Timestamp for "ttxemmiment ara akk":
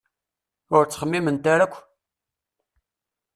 0.85-1.75